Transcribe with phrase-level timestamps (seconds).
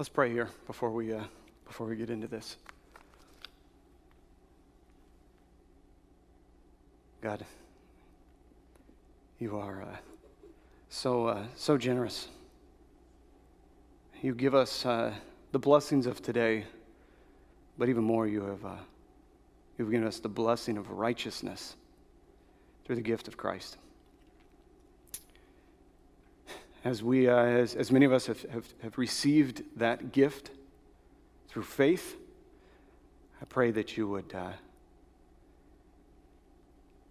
[0.00, 1.24] Let's pray here before we, uh,
[1.66, 2.56] before we get into this.
[7.20, 7.44] God,
[9.38, 9.96] you are uh,
[10.88, 12.28] so, uh, so generous.
[14.22, 15.12] You give us uh,
[15.52, 16.64] the blessings of today,
[17.76, 18.76] but even more, you have uh,
[19.76, 21.76] you've given us the blessing of righteousness
[22.86, 23.76] through the gift of Christ.
[26.82, 30.50] As, we, uh, as, as many of us have, have, have received that gift
[31.48, 32.16] through faith,
[33.42, 34.52] I pray that you would, uh,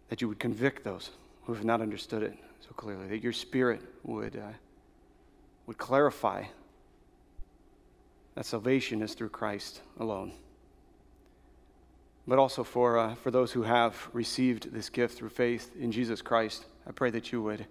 [0.09, 1.11] that you would convict those
[1.43, 4.53] who have not understood it so clearly, that your Spirit would, uh,
[5.67, 6.43] would clarify
[8.35, 10.31] that salvation is through Christ alone.
[12.27, 16.21] But also for, uh, for those who have received this gift through faith in Jesus
[16.21, 17.65] Christ, I pray that you would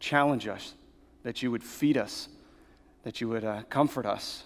[0.00, 0.74] challenge us,
[1.22, 2.28] that you would feed us,
[3.02, 4.44] that you would uh, comfort us,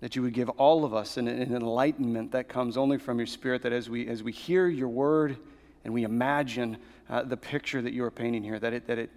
[0.00, 3.26] that you would give all of us an, an enlightenment that comes only from your
[3.26, 5.36] Spirit, that as we, as we hear your word
[5.84, 6.76] and we imagine
[7.08, 9.10] uh, the picture that you are painting here, that it, that it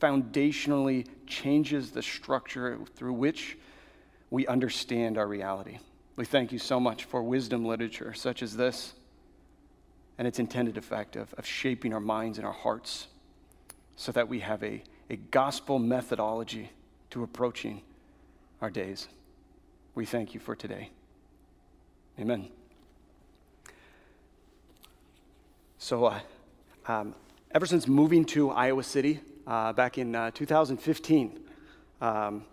[0.00, 3.56] foundationally changes the structure through which
[4.30, 5.78] we understand our reality.
[6.16, 8.94] We thank you so much for wisdom literature such as this
[10.18, 13.06] and its intended effect of, of shaping our minds and our hearts
[13.96, 16.70] so that we have a, a gospel methodology
[17.10, 17.82] to approaching
[18.62, 19.08] our days.
[19.94, 20.88] We thank you for today.
[22.18, 22.48] Amen.
[25.76, 26.20] So, uh,
[26.86, 27.14] um,
[27.50, 31.40] ever since moving to Iowa City uh, back in uh, 2015,
[32.00, 32.46] um,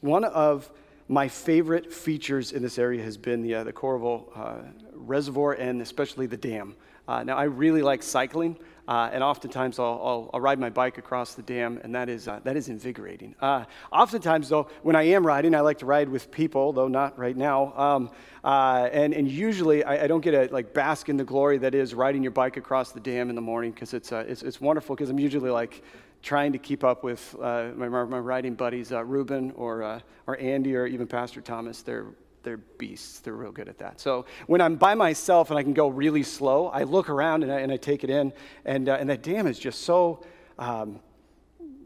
[0.00, 0.70] one of
[1.08, 4.54] my favorite features in this area has been the, uh, the Coralville uh,
[4.94, 6.76] Reservoir and especially the dam.
[7.06, 10.98] Uh, now, I really like cycling, uh, and oftentimes I'll, I'll, I'll, ride my bike
[10.98, 13.34] across the dam, and that is, uh, that is invigorating.
[13.40, 17.18] Uh, oftentimes, though, when I am riding, I like to ride with people, though not
[17.18, 17.72] right now.
[17.76, 18.10] Um,
[18.44, 21.94] and, and usually, I, I, don't get to like bask in the glory that is
[21.94, 25.10] riding your bike across the dam in the morning because it's, it's, it's wonderful because
[25.10, 25.82] I'm usually like
[26.22, 30.38] trying to keep up with uh, my, my writing buddies, uh, Ruben or, uh, or
[30.40, 31.82] Andy or even Pastor Thomas.
[31.82, 32.06] They're,
[32.46, 33.18] they're beasts.
[33.18, 34.00] They're real good at that.
[34.00, 37.52] So when I'm by myself and I can go really slow, I look around and
[37.52, 38.32] I, and I take it in.
[38.64, 40.24] And, uh, and that dam is just so,
[40.56, 41.00] um,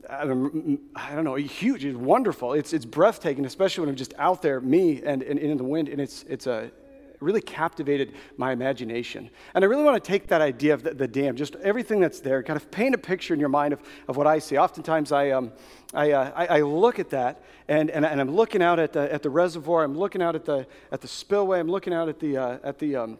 [0.08, 1.86] I don't know, huge.
[1.86, 2.52] It's wonderful.
[2.52, 5.88] It's, it's breathtaking, especially when I'm just out there, me, and, and in the wind.
[5.88, 6.70] And it's, it's, a,
[7.20, 9.30] really captivated my imagination.
[9.54, 12.20] And I really want to take that idea of the, the, dam, just everything that's
[12.20, 14.56] there, kind of paint a picture in your mind of, of what I see.
[14.56, 15.52] Oftentimes I, um,
[15.92, 19.12] I, uh, I, I, look at that and, and, and, I'm looking out at the,
[19.12, 22.18] at the reservoir, I'm looking out at the, at the spillway, I'm looking out at
[22.20, 23.18] the, uh, at the, um,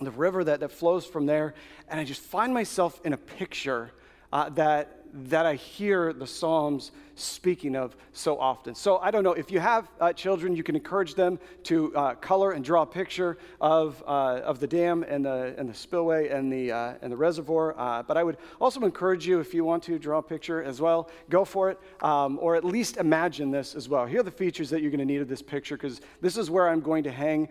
[0.00, 1.54] the river that, that flows from there,
[1.88, 3.92] and I just find myself in a picture
[4.32, 8.74] uh, that, that I hear the Psalms speaking of so often.
[8.74, 12.14] So I don't know, if you have uh, children, you can encourage them to uh,
[12.16, 16.28] color and draw a picture of, uh, of the dam and the, and the spillway
[16.28, 17.74] and the, uh, and the reservoir.
[17.78, 20.80] Uh, but I would also encourage you, if you want to draw a picture as
[20.80, 24.06] well, go for it, um, or at least imagine this as well.
[24.06, 26.50] Here are the features that you're going to need of this picture, because this is
[26.50, 27.48] where I'm going to hang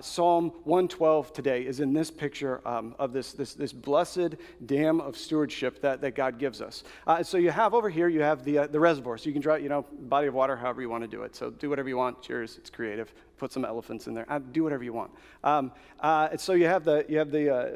[0.00, 4.36] Psalm 112 today, is in this picture um, of this, this, this blessed
[4.66, 6.84] dam of stewardship that, that God gives us.
[7.22, 9.18] so you have over here, you have the, the reservoir reservoir.
[9.18, 11.36] So you can draw, you know, body of water however you want to do it.
[11.36, 12.28] So do whatever you want.
[12.28, 12.56] Yours.
[12.58, 13.12] It's creative.
[13.38, 14.26] Put some elephants in there.
[14.28, 15.10] Uh, do whatever you want.
[15.42, 17.70] Um, uh, so you have the you have the uh,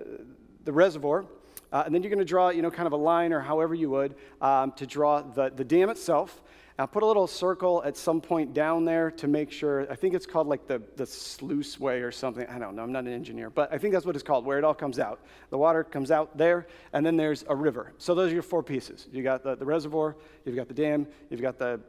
[0.65, 1.27] the reservoir.
[1.71, 3.75] Uh, and then you're going to draw, you know, kind of a line or however
[3.75, 6.41] you would um, to draw the, the dam itself.
[6.79, 9.91] Now, put a little circle at some point down there to make sure.
[9.91, 12.47] I think it's called like the, the sluice way or something.
[12.47, 12.85] I don't know.
[12.85, 15.01] I'm not an engineer, but I think that's what it's called, where it all comes
[15.01, 15.21] out.
[15.51, 17.95] The water comes out there, and then there's a river.
[17.99, 19.09] So those are your four pieces.
[19.11, 21.81] You got the, the reservoir, you've got the dam, you've got the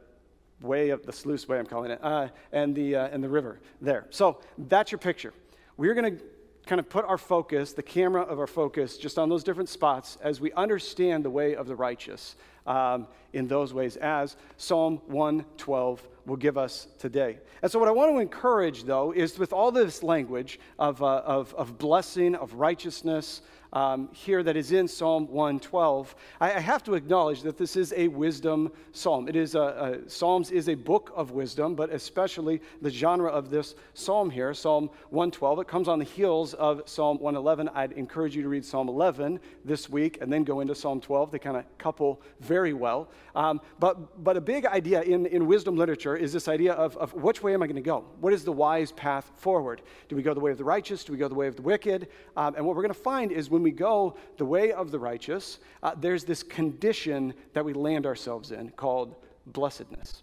[0.60, 3.60] way of the sluice way, I'm calling it, uh, and, the, uh, and the river
[3.80, 4.08] there.
[4.10, 5.32] So that's your picture.
[5.76, 6.24] We're going to
[6.66, 10.18] kind of put our focus, the camera of our focus, just on those different spots
[10.20, 12.34] as we understand the way of the righteous
[12.66, 17.38] um, in those ways, as Psalm 112 will give us today.
[17.62, 21.22] And so, what I want to encourage, though, is with all this language of, uh,
[21.24, 26.82] of, of blessing, of righteousness, um, here that is in Psalm 112, I, I, have
[26.84, 29.28] to acknowledge that this is a wisdom psalm.
[29.28, 29.60] It is a,
[30.06, 34.52] a, Psalms is a book of wisdom, but especially the genre of this psalm here,
[34.54, 35.60] Psalm 112.
[35.60, 37.68] It comes on the heels of Psalm 111.
[37.74, 41.30] I'd encourage you to read Psalm 11 this week and then go into Psalm 12.
[41.30, 43.08] They kind of couple very well.
[43.36, 47.14] Um, but, but a big idea in, in wisdom literature is this idea of, of
[47.14, 48.04] which way am I going to go?
[48.20, 49.82] What is the wise path forward?
[50.08, 51.04] Do we go the way of the righteous?
[51.04, 52.08] Do we go the way of the wicked?
[52.36, 54.90] Um, and what we're going to find is when when we go the way of
[54.90, 59.14] the righteous, uh, there's this condition that we land ourselves in called
[59.46, 60.22] blessedness.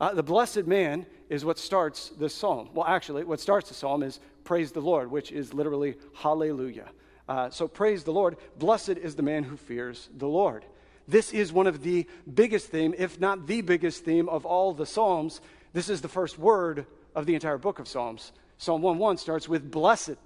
[0.00, 2.70] Uh, the blessed man is what starts the psalm.
[2.74, 6.88] Well, actually, what starts the psalm is praise the Lord, which is literally hallelujah.
[7.28, 8.36] Uh, so praise the Lord.
[8.58, 10.64] Blessed is the man who fears the Lord.
[11.06, 14.86] This is one of the biggest theme, if not the biggest theme of all the
[14.86, 15.40] Psalms.
[15.72, 16.84] This is the first word
[17.14, 18.32] of the entire book of Psalms.
[18.58, 20.16] Psalm 1 1 starts with blessed.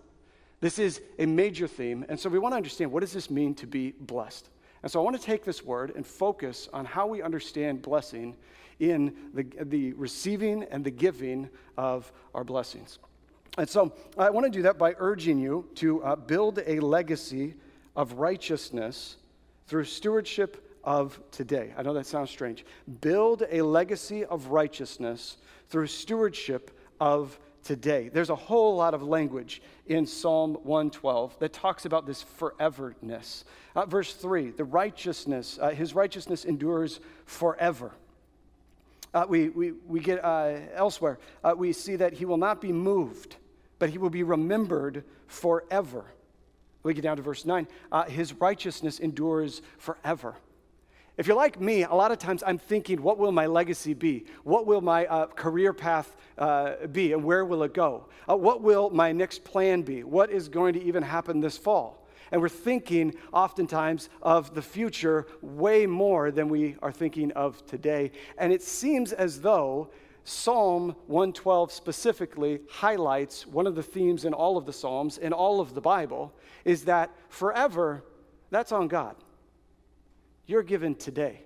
[0.61, 2.05] This is a major theme.
[2.09, 4.49] And so we want to understand what does this mean to be blessed?
[4.83, 8.37] And so I want to take this word and focus on how we understand blessing
[8.79, 12.99] in the, the receiving and the giving of our blessings.
[13.59, 17.55] And so I want to do that by urging you to uh, build a legacy
[17.95, 19.17] of righteousness
[19.67, 21.75] through stewardship of today.
[21.77, 22.65] I know that sounds strange.
[23.01, 25.39] Build a legacy of righteousness
[25.69, 26.71] through stewardship
[27.01, 28.09] of today.
[28.09, 33.45] There's a whole lot of language in Psalm 112 that talks about this foreverness.
[33.75, 37.93] Uh, verse 3 the righteousness, uh, his righteousness endures forever.
[39.13, 42.73] Uh, we, we, we get uh, elsewhere, uh, we see that he will not be
[42.73, 43.37] moved,
[43.79, 46.05] but he will be remembered forever.
[46.83, 47.67] We get down to verse 9.
[47.91, 50.37] Uh, his righteousness endures forever.
[51.17, 54.27] If you're like me, a lot of times I'm thinking, what will my legacy be?
[54.45, 57.15] What will my uh, career path uh, be?
[57.15, 58.09] And where will it go?
[58.29, 60.05] Uh, what will my next plan be?
[60.05, 62.07] What is going to even happen this fall?
[62.31, 68.11] And we're thinking oftentimes of the future way more than we are thinking of today.
[68.37, 69.89] And it seems as though
[70.25, 75.61] Psalm 112 specifically highlights one of the themes in all of the Psalms, in all
[75.61, 76.35] of the Bible,
[76.67, 78.05] is that forever,
[78.51, 79.17] that's on God
[80.47, 81.41] you're given today.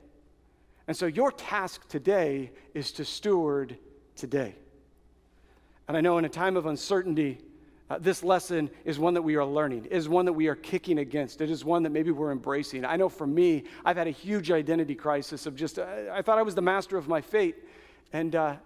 [0.87, 3.76] And so your task today is to steward
[4.17, 4.55] today.
[5.88, 7.38] And I know in a time of uncertainty,
[7.88, 10.99] uh, this lesson is one that we are learning, is one that we are kicking
[10.99, 11.41] against.
[11.41, 12.85] It is one that maybe we're embracing.
[12.85, 16.38] I know for me, I've had a huge identity crisis of just, uh, I thought
[16.38, 17.56] I was the master of my fate.
[18.12, 18.56] And, uh,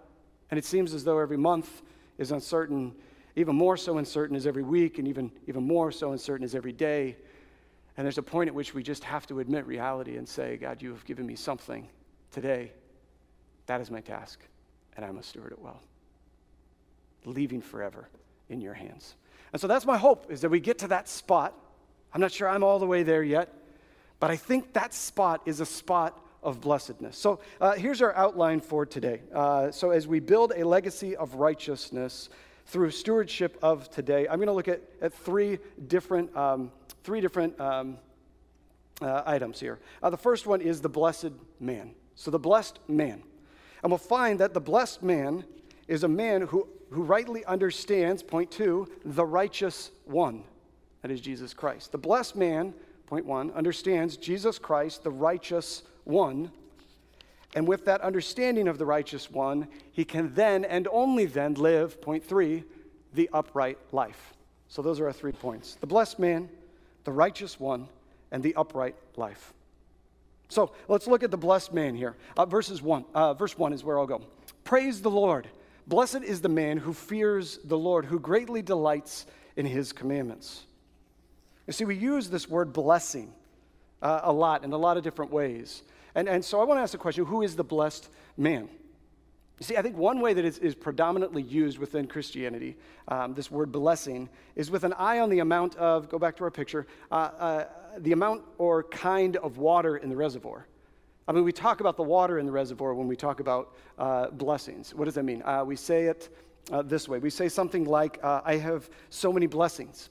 [0.51, 1.81] and it seems as though every month
[2.19, 2.93] is uncertain,
[3.35, 6.71] even more so uncertain as every week, and even, even more so uncertain as every
[6.71, 7.17] day.
[7.97, 10.81] And there's a point at which we just have to admit reality and say, God,
[10.81, 11.87] you have given me something
[12.31, 12.71] today.
[13.67, 14.39] That is my task,
[14.95, 15.81] and I must steward it well.
[17.23, 18.09] Leaving forever
[18.49, 19.15] in your hands.
[19.53, 21.53] And so that's my hope is that we get to that spot.
[22.13, 23.53] I'm not sure I'm all the way there yet,
[24.19, 27.17] but I think that spot is a spot of blessedness.
[27.17, 29.21] So uh, here's our outline for today.
[29.33, 32.29] Uh, so as we build a legacy of righteousness
[32.67, 36.35] through stewardship of today, I'm going to look at, at three different.
[36.35, 36.71] Um,
[37.05, 37.97] three different um,
[39.01, 39.79] uh, items here.
[40.01, 41.91] Uh, the first one is the blessed man.
[42.15, 43.21] So, the blessed man.
[43.83, 45.45] And we'll find that the blessed man
[45.87, 50.43] is a man who, who rightly understands, point two, the righteous one.
[51.03, 51.91] That is Jesus Christ.
[51.91, 52.73] The blessed man,
[53.05, 56.51] point one, understands Jesus Christ, the righteous one.
[57.53, 62.01] And with that understanding of the righteous one, he can then and only then live,
[62.01, 62.63] point three,
[63.13, 64.33] the upright life.
[64.67, 65.75] So those are our three points.
[65.75, 66.49] The blessed man,
[67.05, 67.87] the righteous one,
[68.31, 69.53] and the upright life.
[70.49, 72.15] So let's look at the blessed man here.
[72.35, 74.21] Uh, verses one, uh, verse one is where I'll go.
[74.63, 75.47] Praise the Lord.
[75.87, 79.25] Blessed is the man who fears the Lord, who greatly delights
[79.55, 80.63] in his commandments.
[81.67, 83.31] You see, we use this word blessing
[84.01, 85.83] uh, a lot in a lot of different ways.
[86.15, 88.69] And, and so I want to ask the question who is the blessed man?
[89.59, 92.75] You see, I think one way that is, is predominantly used within Christianity,
[93.07, 96.43] um, this word blessing, is with an eye on the amount of, go back to
[96.43, 97.65] our picture, uh, uh,
[97.99, 100.67] the amount or kind of water in the reservoir.
[101.27, 104.27] I mean, we talk about the water in the reservoir when we talk about uh,
[104.29, 104.93] blessings.
[104.93, 105.41] What does that mean?
[105.43, 106.29] Uh, we say it
[106.71, 110.09] uh, this way we say something like, uh, I have so many blessings,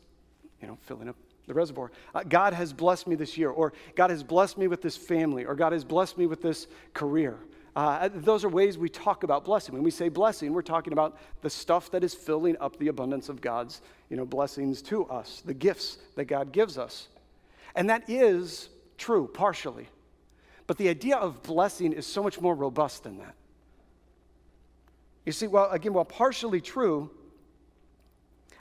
[0.61, 1.16] you know, filling up
[1.47, 1.90] the reservoir.
[2.28, 5.54] God has blessed me this year, or God has blessed me with this family, or
[5.54, 7.37] God has blessed me with this career.
[7.76, 9.75] Uh, those are ways we talk about blessing.
[9.75, 13.28] When we say blessing, we're talking about the stuff that is filling up the abundance
[13.28, 17.09] of God's you know, blessings to us, the gifts that God gives us.
[17.75, 19.88] And that is true, partially.
[20.66, 23.35] But the idea of blessing is so much more robust than that.
[25.26, 27.11] You see, well, again, while partially true,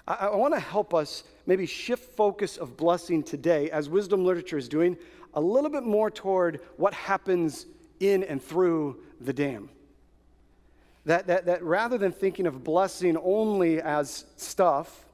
[0.07, 4.57] I, I want to help us maybe shift focus of blessing today, as wisdom literature
[4.57, 4.97] is doing,
[5.35, 7.67] a little bit more toward what happens
[8.11, 9.69] in and through the dam.
[11.05, 15.05] That, that, that rather than thinking of blessing only as stuff,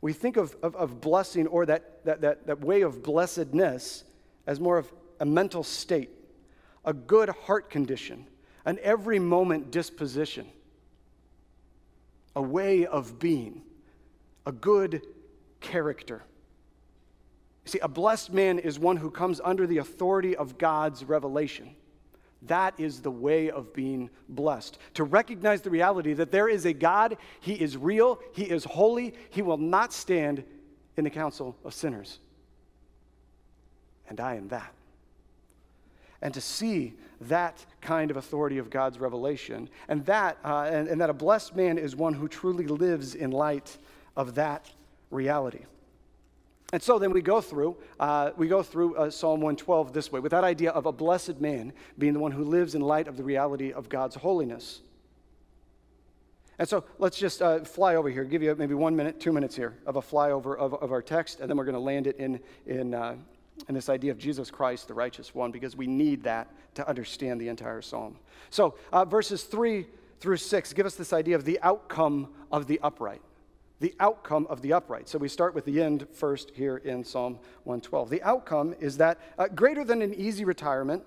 [0.00, 4.04] we think of, of, of blessing or that, that, that, that way of blessedness
[4.46, 6.10] as more of a mental state,
[6.84, 8.26] a good heart condition,
[8.64, 10.46] an every moment disposition,
[12.36, 13.62] a way of being,
[14.44, 15.02] a good
[15.60, 16.22] character.
[17.66, 21.74] See, a blessed man is one who comes under the authority of God's revelation.
[22.42, 24.78] That is the way of being blessed.
[24.94, 29.14] To recognize the reality that there is a God, He is real, He is holy,
[29.30, 30.44] He will not stand
[30.96, 32.20] in the council of sinners.
[34.08, 34.72] And I am that.
[36.22, 41.00] And to see that kind of authority of God's revelation, and that, uh, and, and
[41.00, 43.76] that a blessed man is one who truly lives in light
[44.16, 44.70] of that
[45.10, 45.64] reality.
[46.72, 50.18] And so then we go through, uh, we go through uh, Psalm 112 this way,
[50.18, 53.16] with that idea of a blessed man being the one who lives in light of
[53.16, 54.80] the reality of God's holiness.
[56.58, 59.54] And so let's just uh, fly over here, give you maybe one minute, two minutes
[59.54, 62.16] here of a flyover of, of our text, and then we're going to land it
[62.16, 63.14] in, in, uh,
[63.68, 67.40] in this idea of Jesus Christ, the righteous one, because we need that to understand
[67.40, 68.16] the entire psalm.
[68.50, 69.86] So uh, verses 3
[70.18, 73.20] through 6 give us this idea of the outcome of the upright
[73.80, 75.08] the outcome of the upright.
[75.08, 78.10] So we start with the end first here in Psalm 112.
[78.10, 81.02] The outcome is that uh, greater than an easy retirement,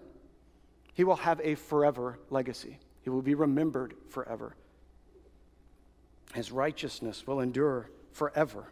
[0.94, 2.78] he will have a forever legacy.
[3.02, 4.56] He will be remembered forever.
[6.34, 8.72] His righteousness will endure forever.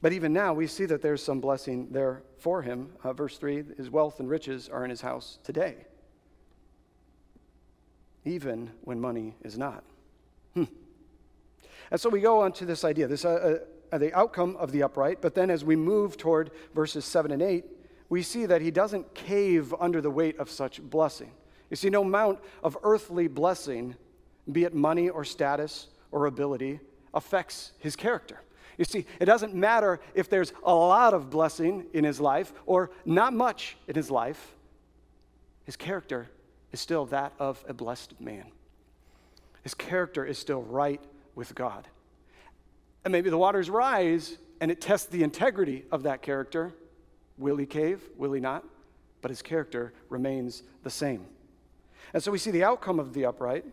[0.00, 2.90] But even now, we see that there's some blessing there for him.
[3.02, 5.76] Uh, verse 3 His wealth and riches are in his house today,
[8.24, 9.84] even when money is not.
[10.54, 10.64] Hmm.
[11.92, 13.58] And so we go on to this idea, this uh,
[13.92, 15.20] uh, the outcome of the upright.
[15.20, 17.66] But then as we move toward verses 7 and 8,
[18.08, 21.30] we see that he doesn't cave under the weight of such blessing.
[21.68, 23.94] You see, no amount of earthly blessing,
[24.50, 26.80] be it money or status or ability,
[27.12, 28.40] affects his character.
[28.78, 32.90] You see, it doesn't matter if there's a lot of blessing in his life or
[33.04, 34.54] not much in his life,
[35.64, 36.30] his character
[36.72, 38.46] is still that of a blessed man.
[39.62, 41.02] His character is still right
[41.34, 41.86] with God.
[43.04, 46.72] And maybe the waters rise and it tests the integrity of that character.
[47.36, 48.00] Will he cave?
[48.16, 48.64] Will he not?
[49.20, 51.26] But his character remains the same.
[52.14, 53.64] And so we see the outcome of the upright,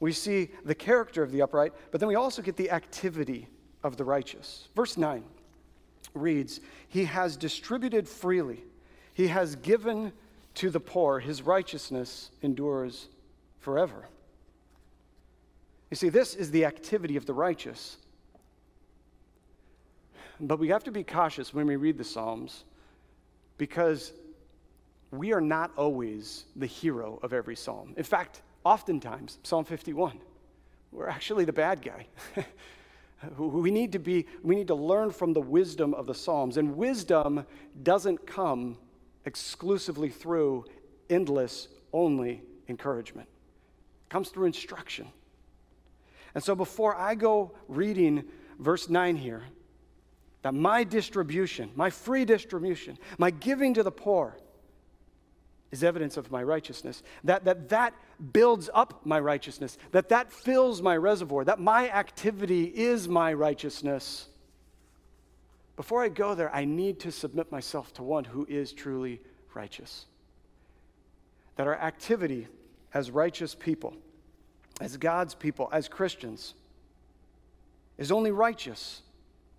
[0.00, 3.48] we see the character of the upright, but then we also get the activity
[3.82, 4.68] of the righteous.
[4.74, 5.24] Verse 9
[6.14, 8.64] reads He has distributed freely,
[9.12, 10.12] He has given
[10.54, 13.08] to the poor, His righteousness endures
[13.60, 14.06] forever.
[15.94, 17.98] You see, this is the activity of the righteous.
[20.40, 22.64] But we have to be cautious when we read the Psalms
[23.58, 24.12] because
[25.12, 27.94] we are not always the hero of every psalm.
[27.96, 30.18] In fact, oftentimes, Psalm 51,
[30.90, 32.08] we're actually the bad guy.
[33.38, 36.76] we need to be we need to learn from the wisdom of the psalms and
[36.76, 37.46] wisdom
[37.84, 38.76] doesn't come
[39.26, 40.64] exclusively through
[41.08, 45.06] endless only encouragement it comes through instruction
[46.34, 48.24] and so before I go reading
[48.58, 49.44] verse 9 here,
[50.42, 54.36] that my distribution, my free distribution, my giving to the poor
[55.70, 57.02] is evidence of my righteousness.
[57.24, 57.94] That, that that
[58.32, 64.28] builds up my righteousness, that that fills my reservoir, that my activity is my righteousness.
[65.76, 69.20] Before I go there, I need to submit myself to one who is truly
[69.54, 70.06] righteous.
[71.56, 72.48] That our activity
[72.92, 73.94] as righteous people
[74.80, 76.54] as God's people, as Christians,
[77.98, 79.02] is only righteous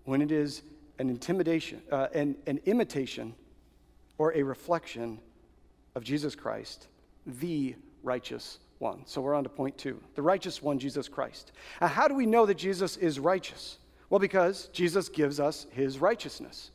[0.04, 0.62] when it is
[1.00, 3.34] an intimidation, uh, an, an imitation
[4.18, 5.20] or a reflection
[5.96, 6.88] of Jesus Christ,
[7.26, 9.02] the righteous one.
[9.06, 11.52] So we're on to point two the righteous one, Jesus Christ.
[11.82, 13.78] Now, how do we know that Jesus is righteous?
[14.10, 16.72] Well, because Jesus gives us his righteousness.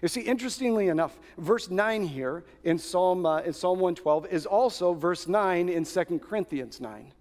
[0.00, 4.94] You see, interestingly enough, verse 9 here in Psalm, uh, in Psalm 112 is also
[4.94, 7.12] verse 9 in 2 Corinthians 9.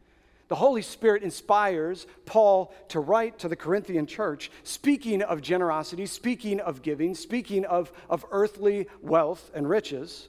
[0.52, 6.60] The Holy Spirit inspires Paul to write to the Corinthian church, speaking of generosity, speaking
[6.60, 10.28] of giving, speaking of, of earthly wealth and riches.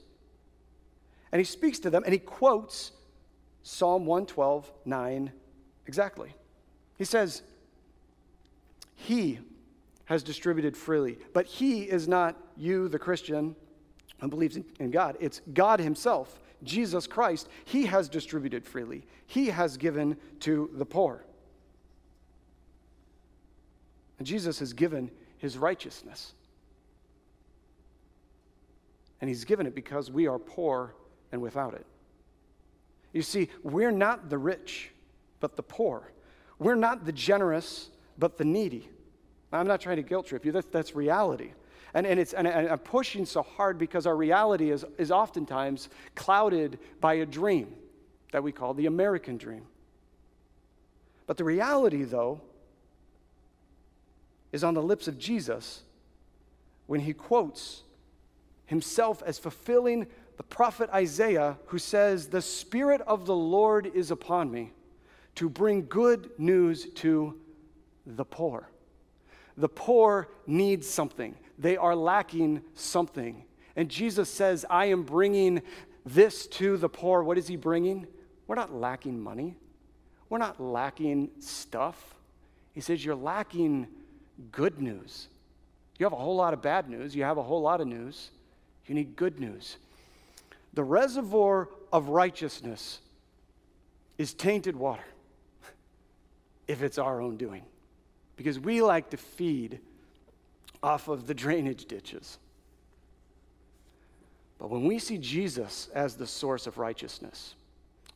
[1.33, 2.93] And he speaks to them and he quotes
[3.65, 5.33] Psalm 112, 9
[5.89, 6.33] exactly.
[6.99, 7.43] He says,
[8.95, 9.41] He
[10.05, 13.57] has distributed freely, but He is not you, the Christian,
[14.21, 15.17] who believes in God.
[15.19, 21.25] It's God Himself Jesus Christ, he has distributed freely, he has given to the poor.
[24.19, 26.35] And Jesus has given his righteousness.
[29.21, 30.95] And he's given it because we are poor
[31.33, 31.87] and without it.
[33.13, 34.91] You see, we're not the rich,
[35.41, 36.13] but the poor.
[36.59, 38.89] We're not the generous, but the needy.
[39.53, 41.53] I'm not trying to guilt trip you, that's, that's reality.
[41.95, 46.79] And, and, it's, and, I'm pushing so hard because our reality is, is oftentimes clouded
[47.01, 47.75] by a dream
[48.33, 49.63] that we call the American dream.
[51.27, 52.41] But the reality, though,
[54.53, 55.83] is on the lips of Jesus
[56.87, 57.83] when he quotes
[58.67, 60.07] himself as fulfilling
[60.37, 64.73] the prophet Isaiah, who says, The Spirit of the Lord is upon me
[65.35, 67.39] to bring good news to
[68.07, 68.69] the poor.
[69.57, 73.45] The poor need something, they are lacking something.
[73.77, 75.63] And Jesus says, I am bringing
[76.05, 77.23] this to the poor.
[77.23, 78.07] What is he bringing?
[78.47, 79.57] We're not lacking money,
[80.29, 82.15] we're not lacking stuff.
[82.73, 83.87] He says, You're lacking
[84.51, 85.29] good news.
[85.99, 88.31] You have a whole lot of bad news, you have a whole lot of news.
[88.87, 89.77] You need good news.
[90.75, 92.99] The reservoir of righteousness
[94.19, 95.05] is tainted water
[96.67, 97.63] if it's our own doing.
[98.37, 99.79] Because we like to feed
[100.83, 102.39] off of the drainage ditches.
[104.59, 107.55] But when we see Jesus as the source of righteousness,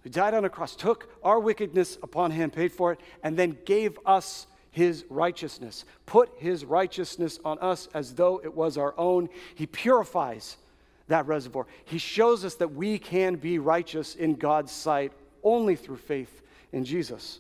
[0.02, 3.58] who died on a cross, took our wickedness upon him, paid for it, and then
[3.64, 9.28] gave us his righteousness, put his righteousness on us as though it was our own,
[9.54, 10.58] he purifies
[11.08, 11.66] that reservoir.
[11.84, 16.42] He shows us that we can be righteous in God's sight only through faith
[16.72, 17.38] in Jesus.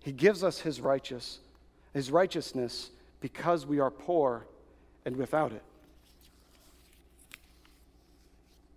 [0.00, 1.38] He gives us his righteous,
[1.94, 2.90] his righteousness
[3.22, 4.46] because we are poor
[5.06, 5.62] and without it.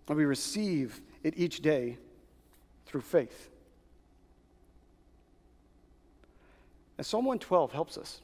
[0.08, 1.98] And we receive it each day
[2.86, 3.50] through faith.
[6.96, 8.20] And Psalm 112 helps us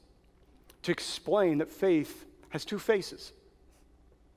[0.83, 3.33] to explain that faith has two faces,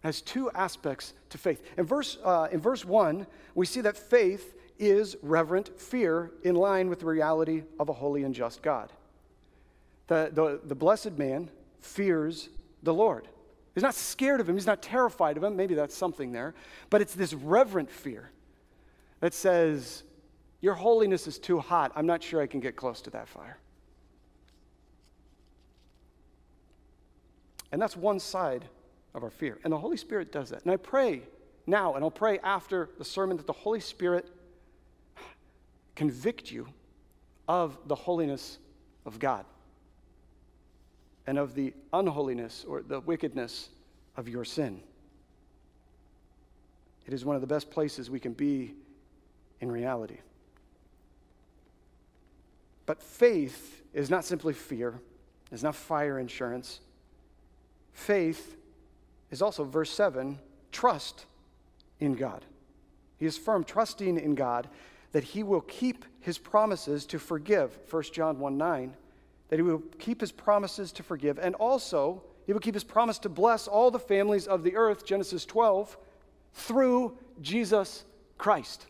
[0.04, 1.63] has two aspects to faith.
[1.77, 6.89] In verse, uh, in verse 1, we see that faith is reverent fear in line
[6.89, 8.92] with the reality of a holy and just God.
[10.08, 11.50] The, the, the blessed man
[11.86, 12.50] fears
[12.84, 13.27] the Lord.
[13.74, 15.56] He's not scared of him, he's not terrified of him.
[15.56, 16.54] Maybe that's something there.
[16.89, 18.32] But it's this reverent fear
[19.20, 20.04] that says,
[20.62, 21.92] Your holiness is too hot.
[21.96, 23.58] I'm not sure I can get close to that fire.
[27.72, 28.63] And that's one side
[29.13, 29.60] of our fear.
[29.63, 30.63] And the Holy Spirit does that.
[30.63, 31.24] And I pray
[31.68, 34.30] now, and I'll pray after the sermon, that the Holy Spirit
[35.96, 36.68] convict you
[37.48, 38.60] of the holiness
[39.06, 39.46] of God
[41.27, 43.70] and of the unholiness or the wickedness
[44.16, 44.81] of your sin.
[47.07, 48.74] It is one of the best places we can be
[49.61, 50.18] in reality.
[52.85, 55.00] But faith is not simply fear,
[55.51, 56.79] it's not fire insurance.
[57.94, 58.57] Faith
[59.31, 60.38] is also, verse 7,
[60.72, 61.25] trust
[62.00, 62.44] in God.
[63.18, 64.68] He is firm, trusting in God
[65.14, 68.94] that he will keep his promises to forgive, 1 John 1 9,
[69.50, 73.20] that he will keep his promises to forgive, and also he will keep his promise
[73.20, 75.98] to bless all the families of the earth, Genesis 12,
[76.53, 78.05] through Jesus
[78.38, 78.86] Christ.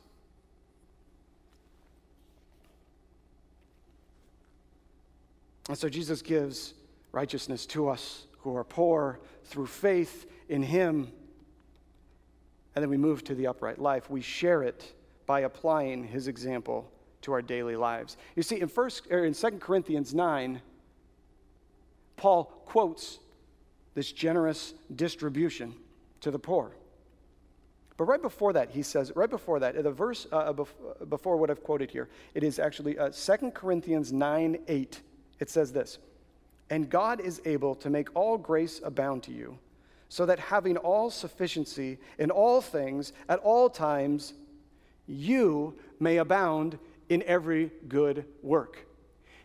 [5.68, 6.74] And so Jesus gives
[7.12, 11.12] righteousness to us who are poor through faith in him.
[12.76, 14.10] And then we move to the upright life.
[14.10, 14.94] We share it
[15.26, 16.92] by applying his example
[17.26, 18.18] to our daily lives.
[18.36, 20.62] You see, in first or in 2 Corinthians 9,
[22.18, 23.20] Paul quotes
[23.96, 25.74] this generous distribution
[26.22, 26.72] to the poor.
[27.98, 31.64] But right before that, he says, right before that, the verse uh, before what I've
[31.64, 35.02] quoted here, it is actually uh, 2 Corinthians 9 8.
[35.40, 35.98] It says this
[36.70, 39.58] And God is able to make all grace abound to you,
[40.10, 44.34] so that having all sufficiency in all things at all times,
[45.08, 46.78] you may abound
[47.10, 48.86] in every good work.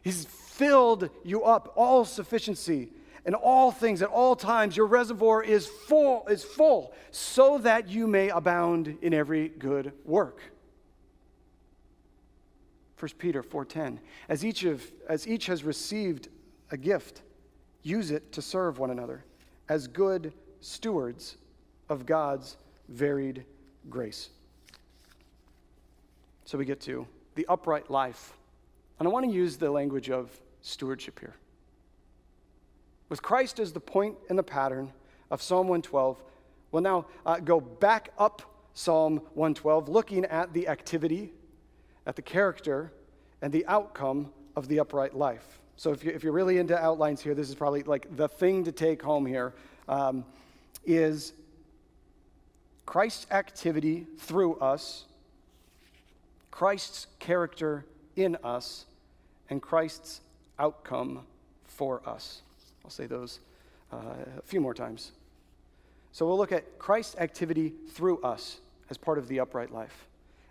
[0.02, 2.90] He's filled you up, all sufficiency
[3.26, 4.76] in all things at all times.
[4.76, 10.40] Your reservoir is full, is full, so that you may abound in every good work.
[12.98, 16.28] 1 Peter 4:10 as each of as each has received
[16.70, 17.22] a gift
[17.82, 19.24] use it to serve one another
[19.70, 21.38] as good stewards
[21.88, 23.44] of God's varied
[23.88, 24.28] grace.
[26.44, 28.36] So we get to the upright life.
[28.98, 31.34] And I want to use the language of stewardship here.
[33.08, 34.92] With Christ as the point and the pattern
[35.30, 36.22] of Psalm 112,
[36.70, 38.42] we'll now uh, go back up
[38.74, 41.32] Psalm 112, looking at the activity,
[42.06, 42.92] at the character,
[43.42, 45.60] and the outcome of the upright life.
[45.76, 48.72] So if, you, you're really into outlines here, this is probably like the thing to
[48.72, 49.54] take home here
[49.88, 50.24] um,
[50.84, 51.32] is
[52.86, 55.06] Christ's activity through us
[56.50, 57.86] Christ's character
[58.16, 58.86] in us
[59.48, 60.20] and Christ's
[60.58, 61.26] outcome
[61.64, 62.42] for us.
[62.84, 63.40] I'll say those
[63.92, 63.96] uh,
[64.38, 65.12] a few more times.
[66.12, 68.60] So we'll look at Christ's activity through us
[68.90, 70.06] as part of the upright life.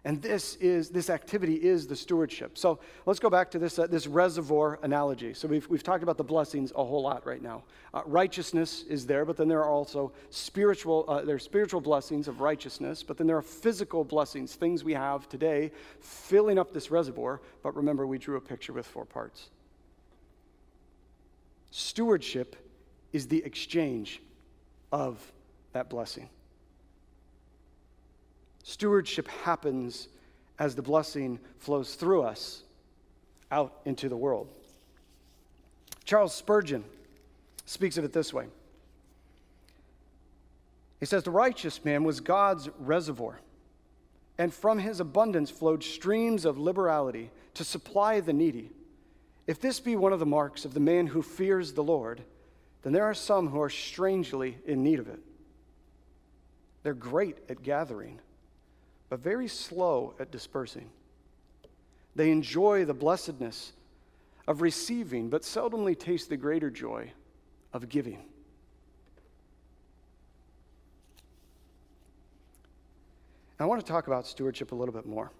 [0.10, 2.58] And this is this activity is the stewardship.
[2.58, 5.36] So let's go back to this, uh, this reservoir analogy.
[5.36, 7.62] So we've, we've talked about the blessings a whole lot right now.
[7.93, 12.28] Uh, righteousness is there, but then there are also spiritual uh, there are spiritual blessings
[12.28, 16.89] of righteousness, but then there are physical blessings, things we have today filling up this
[16.89, 17.39] reservoir.
[17.62, 19.50] But remember, we drew a picture with four parts.
[21.69, 22.56] Stewardship
[23.13, 24.24] is the exchange
[24.91, 25.32] of
[25.74, 26.30] that blessing.
[28.69, 30.10] Stewardship happens
[30.60, 32.62] as the blessing flows through us
[33.49, 34.47] out into the world.
[36.05, 36.84] Charles Spurgeon
[37.65, 38.45] speaks of it this way
[40.99, 43.39] He says, The righteous man was God's reservoir,
[44.38, 48.69] and from his abundance flowed streams of liberality to supply the needy.
[49.47, 52.21] If this be one of the marks of the man who fears the Lord,
[52.84, 55.21] then there are some who are strangely in need of it.
[56.84, 58.19] They're great at gathering
[59.10, 60.89] but very slow at dispersing.
[62.15, 63.74] They enjoy the blessedness
[64.48, 67.12] of receiving, but seldomly taste the greater joy
[67.74, 68.24] of giving.
[73.60, 75.32] I want to talk about stewardship a little bit more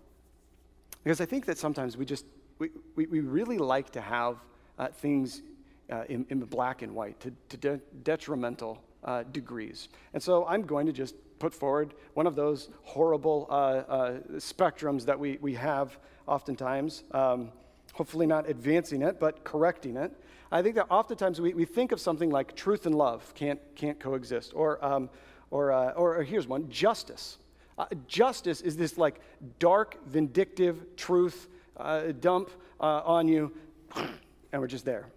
[1.04, 2.26] because I think that sometimes we just
[2.60, 4.38] we, we, we really like to have
[4.78, 5.42] uh, things
[5.90, 9.88] uh, in, in black and white to, to de- detrimental uh, degrees.
[10.14, 15.06] And so I'm going to just put forward one of those horrible uh, uh, spectrums
[15.06, 15.98] that we, we have
[16.28, 17.52] oftentimes, um,
[17.94, 20.12] hopefully not advancing it, but correcting it.
[20.52, 24.00] I think that oftentimes we, we think of something like truth and love can't, can't
[24.00, 25.10] coexist, or, um,
[25.52, 27.38] or, uh, or, or, here's one justice.
[27.78, 29.22] Uh, justice is this like
[29.60, 31.48] dark, vindictive truth
[31.78, 32.50] uh, dump
[32.80, 33.52] uh, on you,
[33.96, 35.08] and we're just there,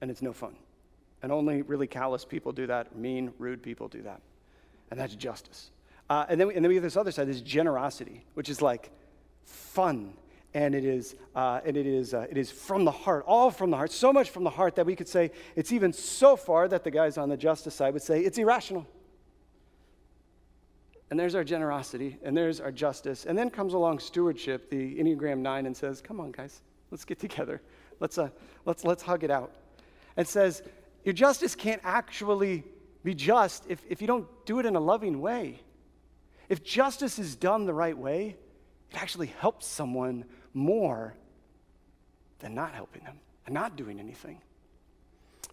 [0.00, 0.54] and it's no fun.
[1.22, 4.20] And only really callous people do that, mean, rude people do that
[4.90, 5.70] and that's justice.
[6.08, 8.62] Uh, and, then we, and then we have this other side, this generosity, which is
[8.62, 8.90] like
[9.44, 10.14] fun,
[10.54, 13.70] and it is, uh, and it is, uh, it is from the heart, all from
[13.70, 16.68] the heart, so much from the heart that we could say it's even so far
[16.68, 18.86] that the guys on the justice side would say it's irrational.
[21.10, 23.26] And there's our generosity, and there's our justice.
[23.26, 27.20] And then comes along stewardship, the Enneagram 9, and says, Come on, guys, let's get
[27.20, 27.60] together.
[28.00, 28.28] Let's, uh,
[28.64, 29.54] let's, let's hug it out.
[30.16, 30.62] And says,
[31.04, 32.64] Your justice can't actually
[33.06, 35.60] be just if, if you don't do it in a loving way.
[36.48, 38.36] If justice is done the right way,
[38.90, 41.14] it actually helps someone more
[42.40, 44.40] than not helping them and not doing anything.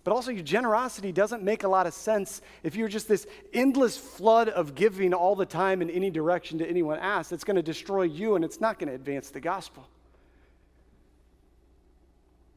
[0.04, 3.98] But also, your generosity doesn't make a lot of sense if you're just this endless
[3.98, 7.32] flood of giving all the time in any direction to anyone asks.
[7.32, 9.88] It's going to destroy you and it's not going to advance the gospel.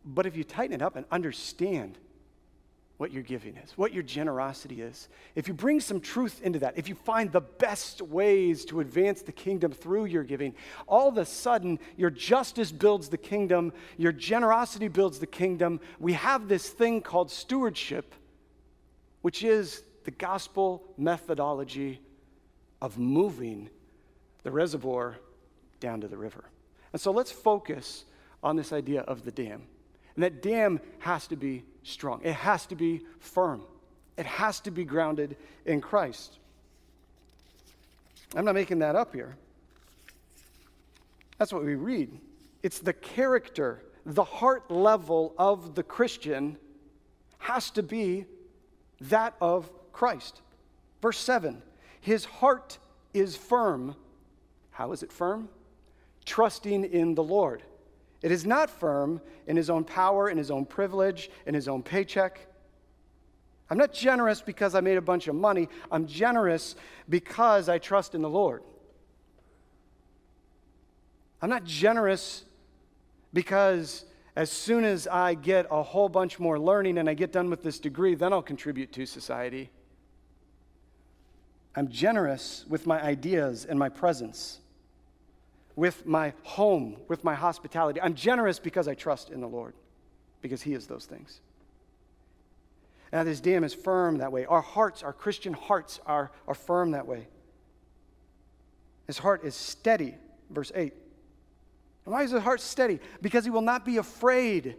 [0.04, 1.98] But if you tighten it up and understand
[2.98, 5.08] what your giving is, what your generosity is.
[5.34, 9.20] If you bring some truth into that, if you find the best ways to advance
[9.20, 10.54] the kingdom through your giving,
[10.86, 15.78] all of a sudden your justice builds the kingdom, your generosity builds the kingdom.
[15.98, 18.14] We have this thing called stewardship,
[19.20, 22.00] which is the gospel methodology
[22.80, 23.68] of moving
[24.42, 25.18] the reservoir
[25.80, 26.44] down to the river.
[26.92, 28.06] And so let's focus
[28.42, 29.64] on this idea of the dam.
[30.14, 33.62] And that dam has to be strong, it has to be firm,
[34.16, 36.38] it has to be grounded in Christ.
[38.34, 39.36] I'm not making that up here.
[41.38, 42.10] That's what we read.
[42.62, 46.56] It's the character, the heart level of the Christian
[47.38, 48.26] has to be
[49.02, 50.40] that of Christ.
[51.00, 51.62] Verse 7
[52.00, 52.78] His heart
[53.14, 53.94] is firm.
[54.70, 55.48] How is it firm?
[56.24, 57.62] Trusting in the Lord.
[58.22, 61.82] It is not firm in his own power, in his own privilege, in his own
[61.82, 62.46] paycheck.
[63.68, 65.68] I'm not generous because I made a bunch of money.
[65.90, 66.76] I'm generous
[67.08, 68.62] because I trust in the Lord.
[71.42, 72.44] I'm not generous
[73.32, 74.04] because
[74.36, 77.62] as soon as I get a whole bunch more learning and I get done with
[77.62, 79.70] this degree, then I'll contribute to society.
[81.74, 84.60] I'm generous with my ideas and my presence
[85.76, 88.00] with my home, with my hospitality.
[88.00, 89.74] I'm generous because I trust in the Lord,
[90.40, 91.40] because He is those things.
[93.12, 94.46] Now, this dam is firm that way.
[94.46, 97.28] Our hearts, our Christian hearts, are, are firm that way.
[99.06, 100.16] His heart is steady,
[100.50, 100.92] verse 8.
[102.04, 102.98] And why is his heart steady?
[103.22, 104.76] Because he will not be afraid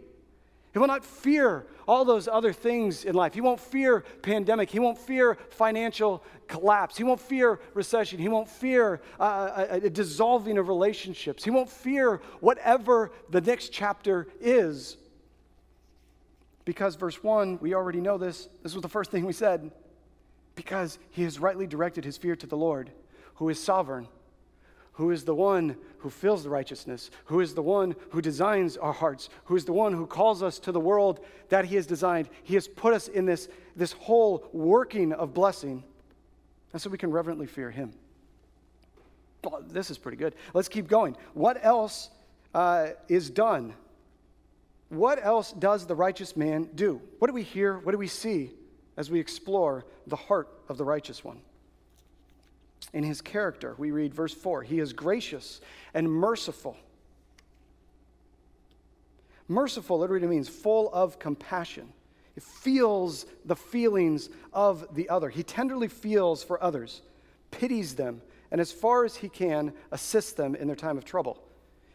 [0.72, 3.32] he will not fear all those other things in life.
[3.32, 4.68] He won't fear pandemic.
[4.68, 6.96] He won't fear financial collapse.
[6.96, 8.18] He won't fear recession.
[8.18, 11.42] He won't fear uh, a, a dissolving of relationships.
[11.42, 14.98] He won't fear whatever the next chapter is.
[16.66, 18.50] Because, verse 1, we already know this.
[18.62, 19.70] This was the first thing we said.
[20.54, 22.90] Because he has rightly directed his fear to the Lord,
[23.36, 24.06] who is sovereign,
[24.98, 28.92] who is the one who fills the righteousness, who is the one who designs our
[28.92, 32.28] hearts, who is the one who calls us to the world that He has designed.
[32.42, 35.84] He has put us in this, this whole working of blessing,
[36.72, 37.92] and so we can reverently fear Him.
[39.68, 40.34] This is pretty good.
[40.52, 41.16] Let's keep going.
[41.32, 42.10] What else
[42.52, 43.74] uh, is done?
[44.88, 47.00] What else does the righteous man do?
[47.20, 47.78] What do we hear?
[47.78, 48.50] What do we see
[48.96, 51.40] as we explore the heart of the righteous one?
[52.92, 53.74] In his character.
[53.78, 55.60] We read verse 4 He is gracious
[55.94, 56.76] and merciful.
[59.48, 61.92] Merciful literally means full of compassion.
[62.34, 65.30] He feels the feelings of the other.
[65.30, 67.02] He tenderly feels for others,
[67.50, 71.42] pities them, and as far as he can, assists them in their time of trouble.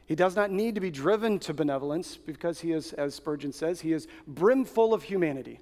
[0.05, 3.79] He does not need to be driven to benevolence because he is, as Spurgeon says,
[3.79, 5.59] he is brimful of humanity.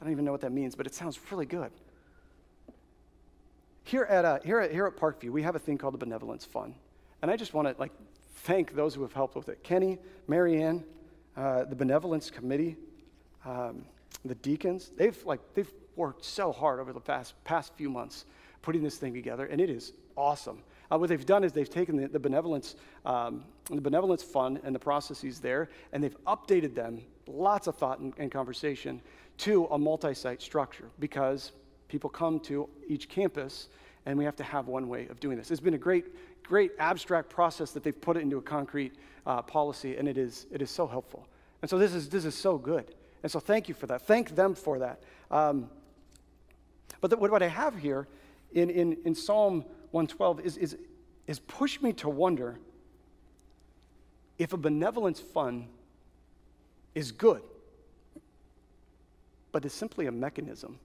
[0.00, 1.70] I don't even know what that means, but it sounds really good.
[3.88, 6.44] Here at, uh, here, at, here at Parkview, we have a thing called the Benevolence
[6.44, 6.74] Fund.
[7.22, 7.90] And I just want to like
[8.40, 9.64] thank those who have helped with it.
[9.64, 9.96] Kenny,
[10.26, 10.84] Marianne,
[11.38, 12.76] uh, the Benevolence Committee,
[13.46, 13.86] um,
[14.26, 18.26] the deacons, they've, like, they've worked so hard over the past, past few months
[18.60, 20.62] putting this thing together, and it is awesome.
[20.92, 24.74] Uh, what they've done is they've taken the, the benevolence, um, the benevolence fund and
[24.74, 29.00] the processes there, and they've updated them, lots of thought and, and conversation,
[29.38, 31.52] to a multi-site structure because
[31.88, 33.68] people come to each campus
[34.06, 35.50] and we have to have one way of doing this.
[35.50, 36.06] It's been a great,
[36.42, 38.94] great abstract process that they've put it into a concrete
[39.26, 41.26] uh, policy, and it is, it is so helpful.
[41.60, 42.94] And so this is, this is so good.
[43.22, 44.02] And so thank you for that.
[44.02, 45.02] Thank them for that.
[45.30, 45.68] Um,
[47.00, 48.08] but the, what I have here
[48.52, 50.76] in, in, in Psalm 112 is, is,
[51.26, 52.58] is push me to wonder
[54.38, 55.66] if a benevolence fund
[56.94, 57.42] is good,
[59.52, 60.78] but is simply a mechanism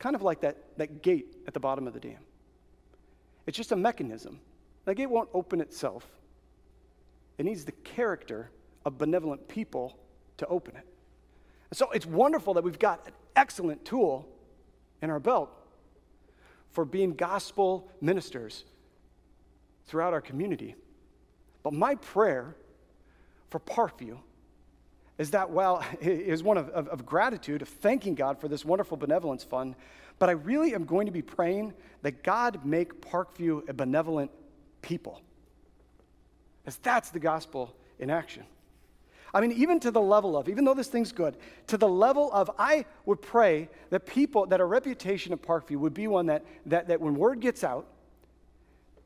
[0.00, 2.18] kind of like that, that gate at the bottom of the dam.
[3.46, 4.40] It's just a mechanism.
[4.86, 6.04] The gate won't open itself.
[7.38, 8.50] It needs the character
[8.84, 9.96] of benevolent people
[10.38, 10.86] to open it.
[11.70, 14.26] And so it's wonderful that we've got an excellent tool
[15.02, 15.50] in our belt
[16.70, 18.64] for being gospel ministers
[19.86, 20.74] throughout our community.
[21.62, 22.56] But my prayer
[23.50, 24.18] for Parkview
[25.20, 28.96] is that well is one of, of, of, gratitude of thanking god for this wonderful
[28.96, 29.76] benevolence fund
[30.18, 34.30] but i really am going to be praying that god make parkview a benevolent
[34.82, 35.20] people.
[36.66, 38.44] As that's the gospel in action.
[39.32, 41.36] I mean even to the level of even though this thing's good
[41.68, 45.94] to the level of i would pray that people that a reputation of parkview would
[45.94, 47.86] be one that that, that when word gets out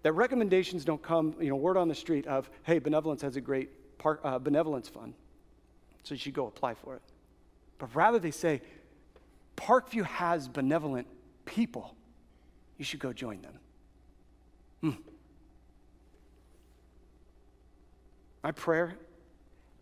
[0.03, 3.41] that recommendations don't come you know word on the street of hey benevolence has a
[3.41, 5.13] great park, uh, benevolence fund
[6.05, 7.03] so you should go apply for it.
[7.79, 8.63] But rather, they say,
[9.57, 11.09] Parkview has benevolent
[11.45, 11.97] people.
[12.79, 13.59] You should go join them.
[14.81, 15.03] Hmm.
[18.43, 18.95] My prayer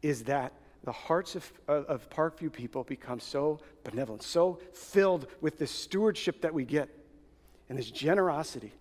[0.00, 0.52] is that
[0.84, 6.54] the hearts of, of Parkview people become so benevolent, so filled with this stewardship that
[6.54, 6.88] we get
[7.68, 8.72] and this generosity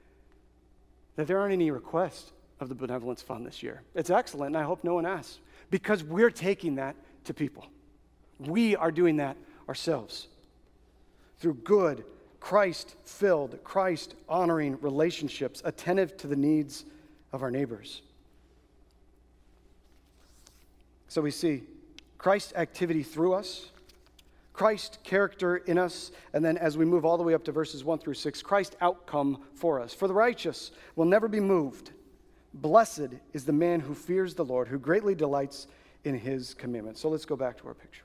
[1.16, 3.82] that there aren't any requests of the benevolence fund this year.
[3.94, 5.38] It's excellent, and I hope no one asks
[5.70, 7.66] because we're taking that to people.
[8.38, 9.36] We are doing that
[9.68, 10.28] ourselves
[11.38, 12.04] through good,
[12.38, 16.84] Christ filled, Christ honoring relationships, attentive to the needs
[17.32, 18.02] of our neighbors.
[21.08, 21.62] So we see
[22.18, 23.70] Christ's activity through us,
[24.52, 27.82] Christ's character in us, and then as we move all the way up to verses
[27.82, 29.94] 1 through 6, Christ's outcome for us.
[29.94, 31.92] For the righteous will never be moved
[32.52, 35.68] Blessed is the man who fears the Lord, who greatly delights
[36.04, 37.00] in his commandments.
[37.00, 38.02] So let's go back to our picture.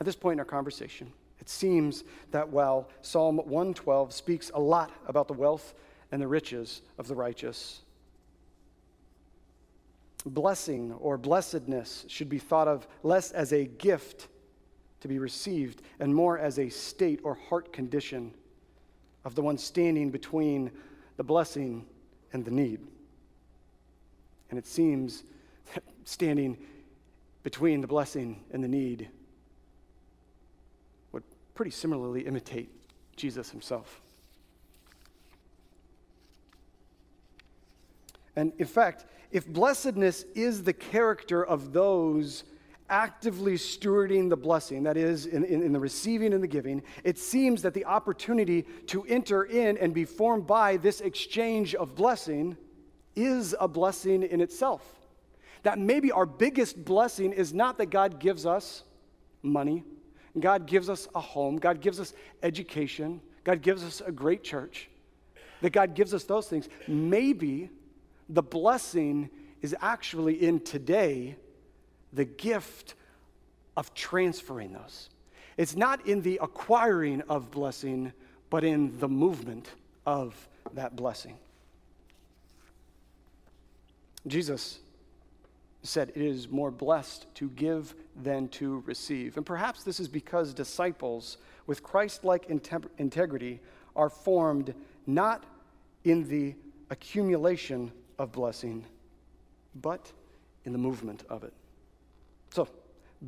[0.00, 4.92] At this point in our conversation, it seems that while Psalm 112 speaks a lot
[5.06, 5.74] about the wealth
[6.10, 7.80] and the riches of the righteous,
[10.26, 14.28] blessing or blessedness should be thought of less as a gift
[15.00, 18.32] to be received and more as a state or heart condition
[19.24, 20.70] of the one standing between
[21.16, 21.84] the blessing
[22.32, 22.80] and the need.
[24.50, 25.24] And it seems
[25.74, 26.58] that standing
[27.42, 29.08] between the blessing and the need
[31.12, 32.70] would pretty similarly imitate
[33.16, 34.00] Jesus himself.
[38.36, 42.44] And in fact, if blessedness is the character of those
[42.92, 47.18] actively stewarding the blessing, that is, in, in, in, the receiving and the giving, it
[47.18, 52.54] seems that the opportunity to enter in and be formed by this exchange of blessing
[53.16, 54.84] is a blessing in itself.
[55.62, 58.84] That maybe our biggest blessing is not that God gives us
[59.42, 59.84] money,
[60.38, 64.90] God gives us a home, God gives us education, God gives us a great church.
[65.62, 67.70] that God gives us those things, maybe
[68.28, 69.30] the blessing
[69.62, 71.36] is actually in today
[72.12, 72.94] the gift
[73.76, 75.08] of transferring those.
[75.56, 78.12] It's not in the acquiring of blessing,
[78.50, 79.68] but in the movement
[80.06, 81.36] of that blessing.
[84.26, 84.78] Jesus
[85.82, 89.36] said, It is more blessed to give than to receive.
[89.36, 92.48] And perhaps this is because disciples with Christ like
[92.98, 93.60] integrity
[93.96, 94.74] are formed
[95.06, 95.44] not
[96.04, 96.54] in the
[96.90, 98.84] accumulation of blessing,
[99.80, 100.12] but
[100.64, 101.52] in the movement of it.
[102.52, 102.68] So,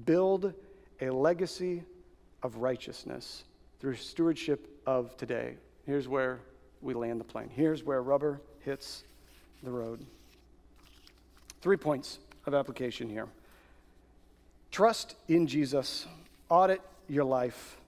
[0.05, 0.53] build
[1.01, 1.83] a legacy
[2.43, 3.45] of righteousness
[3.81, 5.55] through stewardship of today.
[5.87, 6.41] Here's where
[6.83, 7.49] we land the plane.
[7.49, 9.05] Here's where rubber hits
[9.63, 10.05] the road.
[11.63, 13.27] Three points of application here
[14.71, 16.07] trust in Jesus,
[16.51, 17.79] audit your life,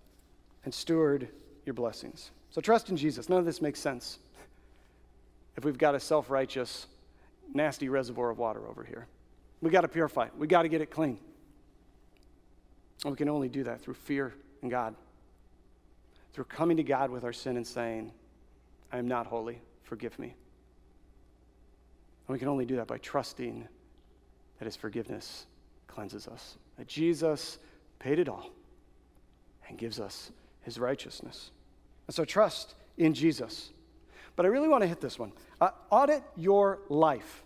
[0.64, 1.28] and steward
[1.66, 2.30] your blessings.
[2.50, 3.28] So, trust in Jesus.
[3.28, 4.18] None of this makes sense
[5.58, 6.86] if we've got a self righteous,
[7.52, 9.06] nasty reservoir of water over here.
[9.60, 11.18] We got to purify it, we got to get it clean.
[13.04, 14.94] And we can only do that through fear in God,
[16.32, 18.12] through coming to God with our sin and saying,
[18.92, 20.34] I am not holy, forgive me.
[22.28, 23.66] And we can only do that by trusting
[24.58, 25.46] that His forgiveness
[25.86, 27.58] cleanses us, that Jesus
[27.98, 28.50] paid it all
[29.68, 30.30] and gives us
[30.62, 31.50] His righteousness.
[32.06, 33.70] And so trust in Jesus.
[34.34, 35.32] But I really want to hit this one.
[35.60, 37.42] Uh, audit your life.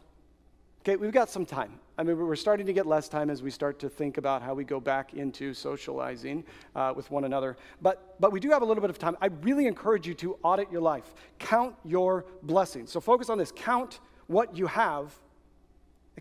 [0.82, 1.78] Okay, we've got some time.
[2.00, 4.54] I mean, we're starting to get less time as we start to think about how
[4.54, 7.58] we go back into socializing uh, with one another.
[7.82, 9.18] But, but we do have a little bit of time.
[9.20, 12.90] I really encourage you to audit your life, count your blessings.
[12.90, 15.12] So focus on this count what you have,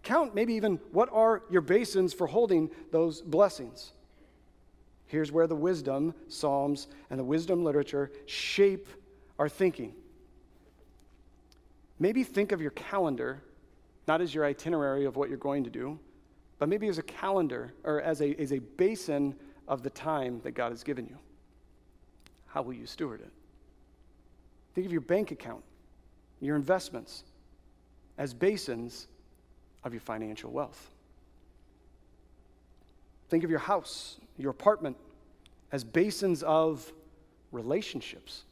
[0.03, 3.93] count maybe even what are your basins for holding those blessings.
[5.05, 8.89] Here's where the wisdom, Psalms, and the wisdom literature shape
[9.37, 9.93] our thinking.
[11.99, 13.43] Maybe think of your calendar
[14.09, 15.99] not as your itinerary of what you're going to do,
[16.57, 19.35] but maybe as a calendar or as a, as a basin
[19.67, 21.15] of the time that God has given you.
[22.47, 23.31] How will you steward it?
[24.73, 25.63] Think of your bank account,
[26.41, 27.23] your investments,
[28.17, 29.07] as basins
[29.83, 30.89] of your financial wealth.
[33.29, 34.97] Think of your house, your apartment,
[35.71, 36.91] as basins of
[37.51, 38.45] relationships.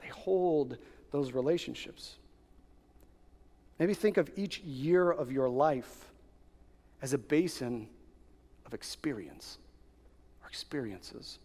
[0.00, 0.78] They hold
[1.12, 2.16] those relationships.
[3.82, 6.12] Maybe think of each year of your life
[7.02, 7.88] as a basin
[8.64, 9.58] of experience
[10.40, 11.40] or experiences.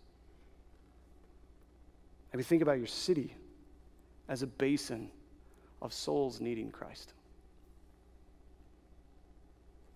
[2.32, 3.36] Maybe think about your city
[4.30, 5.10] as a basin
[5.82, 7.14] of souls needing Christ.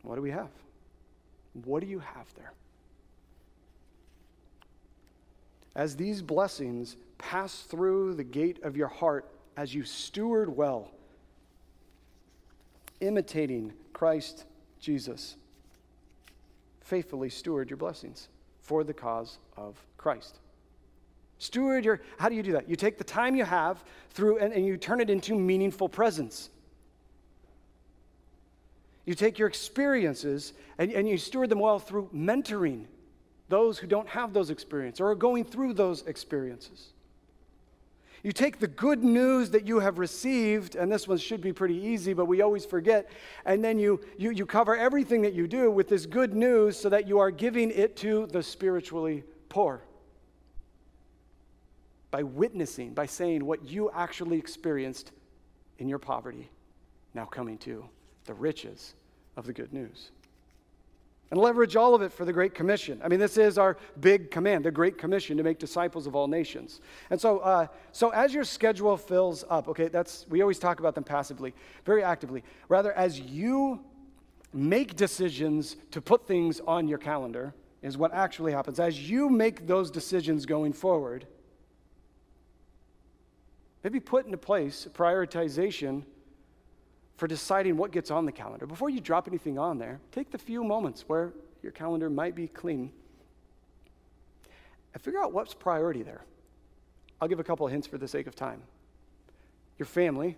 [0.02, 0.50] What do we have?
[1.64, 2.54] What do you have there?
[5.76, 10.90] As these blessings pass through the gate of your heart, as you steward well
[13.02, 14.46] imitating Christ
[14.80, 15.36] Jesus.
[16.80, 20.40] Faithfully steward your blessings for the cause of Christ.
[21.38, 22.70] Steward your, how do you do that?
[22.70, 26.50] You take the time you have through and, and you turn it into meaningful presence.
[29.06, 32.86] You take your experiences and, and you steward them well through mentoring
[33.50, 36.90] those who don't have those experiences or are going through those experiences.
[38.24, 41.76] You take the good news that you have received, and this one should be pretty
[41.76, 43.10] easy, but we always forget,
[43.46, 46.88] and then you, you, you cover everything that you do with this good news so
[46.90, 49.82] that you are giving it to the spiritually poor.
[52.12, 55.12] By witnessing, by saying what you actually experienced
[55.80, 56.50] in your poverty,
[57.16, 57.86] now coming to
[58.26, 58.94] the riches
[59.36, 60.12] of the good news
[61.32, 63.02] and leverage all of it for the Great Commission.
[63.04, 66.28] I mean, this is our big command, the Great Commission to make disciples of all
[66.28, 66.82] nations.
[67.10, 70.94] And so, uh, so as your schedule fills up, okay, that's we always talk about
[70.94, 71.54] them passively,
[71.86, 72.44] very actively.
[72.68, 73.80] Rather, as you
[74.54, 78.80] make decisions to put things on your calendar, is what actually happens.
[78.80, 81.26] As you make those decisions going forward,
[83.84, 86.04] maybe put into place prioritization
[87.22, 88.66] for deciding what gets on the calendar.
[88.66, 92.48] Before you drop anything on there, take the few moments where your calendar might be
[92.48, 92.92] clean
[94.92, 96.24] and figure out what's priority there.
[97.22, 98.64] I'll give a couple of hints for the sake of time.
[99.78, 100.36] Your family,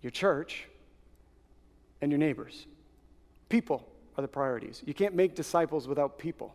[0.00, 0.68] your church,
[2.00, 2.66] and your neighbors.
[3.50, 4.82] People are the priorities.
[4.86, 6.54] You can't make disciples without people.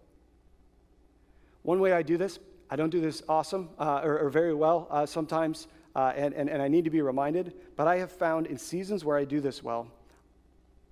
[1.62, 4.88] One way I do this, I don't do this awesome uh, or, or, very well
[4.90, 5.68] uh, sometimes
[6.00, 9.04] uh, and, and, and I need to be reminded, but I have found in seasons
[9.04, 9.86] where I do this well,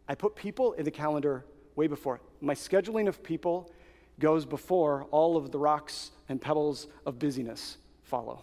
[0.10, 1.46] I put people in the calendar
[1.78, 2.20] way before.
[2.42, 3.72] My scheduling of people
[4.20, 8.42] goes before all of the rocks and pebbles of busyness follow.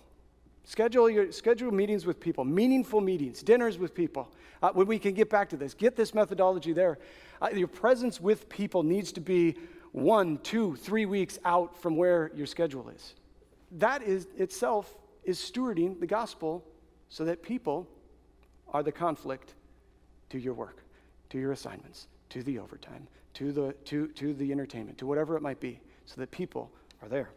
[0.65, 4.33] Schedule, your, schedule meetings with people, meaningful meetings, dinners with people.
[4.62, 6.99] Uh, when we can get back to this, get this methodology there.
[7.43, 9.55] Uh, your presence with people needs to be
[9.93, 13.12] one, two, three weeks out from where your schedule is.
[13.73, 14.95] That is itself
[15.25, 16.64] is stewarding the gospel
[17.09, 17.89] so that people
[18.72, 19.55] are the conflict
[20.31, 20.83] to your work,
[21.31, 25.43] to your assignments, to the overtime, to the, to, to the entertainment, to whatever it
[25.43, 26.70] might be, so that people
[27.03, 27.31] are there.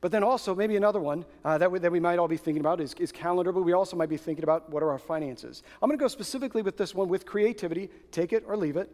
[0.00, 2.60] But then also, maybe another one uh, that, we, that we might all be thinking
[2.60, 5.62] about is, is calendar, but we also might be thinking about what are our finances.
[5.82, 8.90] I'm going to go specifically with this one with creativity, take it or leave it.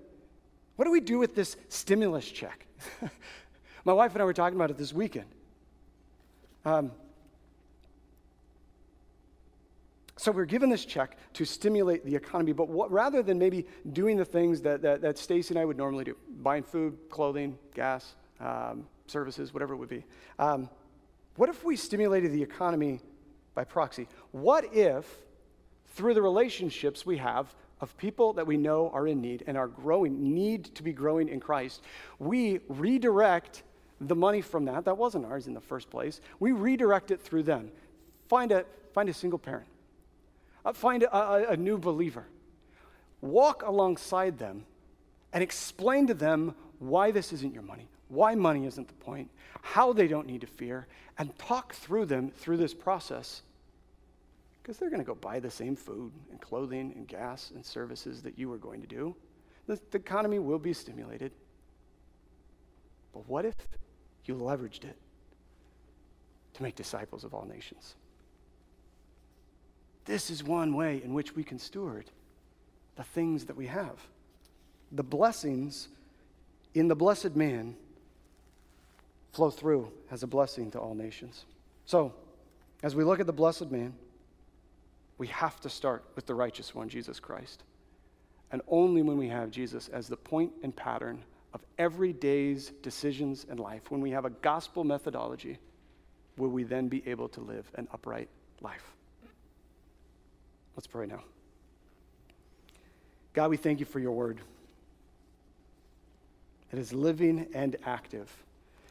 [0.77, 2.67] What do we do with this stimulus check?
[3.85, 5.27] My wife and I were talking about it this weekend.
[6.65, 6.93] Um,
[10.23, 14.17] so we're given this check to stimulate the economy, but what, rather than maybe doing
[14.17, 18.15] the things that, that, that Stacy and I would normally do, buying food, clothing, gas,
[18.39, 20.05] um, services, whatever it would be,
[20.39, 20.71] um,
[21.35, 23.01] what if we stimulated the economy
[23.57, 24.07] by proxy?
[24.31, 25.13] What if,
[25.97, 29.67] through the relationships we have of people that we know are in need and are
[29.67, 31.83] growing, need to be growing in Christ,
[32.21, 33.65] we redirect
[34.01, 37.43] the money from that, that wasn't ours in the first place, we redirect it through
[37.43, 37.73] them.
[38.29, 38.65] Find a,
[38.95, 39.67] find a single parent,
[40.73, 42.27] find a, a, a new believer,
[43.21, 44.65] walk alongside them
[45.33, 49.31] and explain to them why this isn't your money, why money isn't the point,
[49.63, 50.87] how they don't need to fear,
[51.19, 53.43] and talk through them through this process
[54.63, 58.23] because they're going to go buy the same food and clothing and gas and services
[58.23, 59.15] that you are going to do.
[59.67, 61.33] The, the economy will be stimulated.
[63.13, 63.57] But what if
[64.25, 64.97] you leveraged it
[66.55, 67.97] to make disciples of all nations?
[70.05, 72.07] This is one way in which we can steward
[72.97, 73.99] the things that we have.
[74.91, 75.89] The blessings
[76.75, 77.77] in the blessed man
[79.33, 81.45] flow through as a blessing to all nations.
[81.87, 82.13] So,
[82.83, 83.95] as we look at the blessed man,
[85.19, 87.63] we have to start with the righteous one, Jesus Christ.
[88.51, 91.23] And only when we have Jesus as the point and pattern
[91.55, 95.59] of every day's decisions in life, when we have a gospel methodology,
[96.37, 98.29] will we then be able to live an upright
[98.61, 98.95] life.
[100.77, 101.23] Let's pray now.
[103.35, 104.41] God, we thank you for your word.
[106.73, 108.31] It is living and active.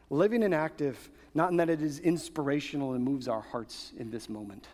[0.09, 4.29] Living and active, not in that it is inspirational and moves our hearts in this
[4.29, 4.67] moment,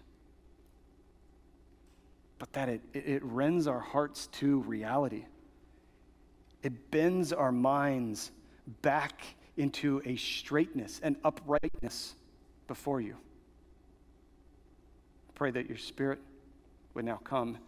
[2.39, 5.25] but that it, it rends our hearts to reality.
[6.63, 8.31] It bends our minds
[8.81, 9.21] back
[9.57, 12.15] into a straightness and uprightness
[12.67, 13.15] before you.
[15.29, 16.19] I pray that your spirit
[16.97, 17.59] would now come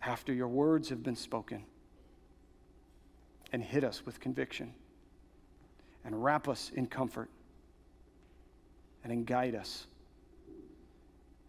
[0.00, 1.64] after your words have been spoken
[3.52, 4.72] and hit us with conviction
[6.04, 7.28] and wrap us in comfort
[9.02, 9.88] and guide us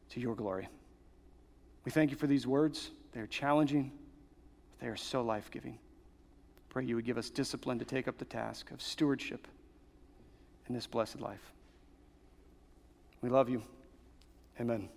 [0.09, 0.67] to your glory.
[1.85, 2.89] We thank you for these words.
[3.11, 3.91] They are challenging,
[4.71, 5.77] but they are so life giving.
[6.69, 9.47] Pray you would give us discipline to take up the task of stewardship
[10.67, 11.53] in this blessed life.
[13.21, 13.61] We love you.
[14.59, 14.89] Amen.